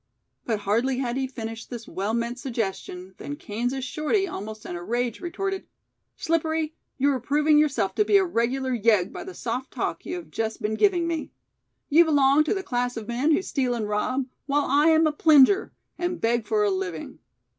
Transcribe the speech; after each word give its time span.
But 0.45 0.61
hardly 0.61 0.97
had 0.97 1.15
he 1.15 1.27
finished 1.27 1.69
this 1.69 1.87
well 1.87 2.15
meant 2.15 2.39
suggestion, 2.39 3.13
than 3.19 3.35
Kansas 3.35 3.85
Shorty 3.85 4.27
almost 4.27 4.65
in 4.65 4.75
a 4.75 4.83
rage 4.83 5.21
retorted: 5.21 5.67
"Slippery, 6.15 6.73
you 6.97 7.11
are 7.11 7.19
proving 7.19 7.59
yourself 7.59 7.93
to 7.93 8.03
be 8.03 8.17
a 8.17 8.25
regular 8.25 8.71
yegg 8.73 9.13
by 9.13 9.23
the 9.23 9.35
soft 9.35 9.69
talk 9.69 10.03
you 10.03 10.15
have 10.15 10.31
just 10.31 10.59
been 10.59 10.73
giving 10.73 11.07
me. 11.07 11.29
You 11.87 12.03
belong 12.05 12.43
to 12.45 12.55
the 12.55 12.63
class 12.63 12.97
of 12.97 13.07
men 13.07 13.29
who 13.29 13.43
steal 13.43 13.75
and 13.75 13.87
rob, 13.87 14.25
while 14.47 14.65
I 14.67 14.87
am 14.87 15.05
a 15.05 15.13
"plinger", 15.13 15.69
and 15.99 16.19
beg 16.19 16.47
for 16.47 16.63
a 16.63 16.71
living. 16.71 17.19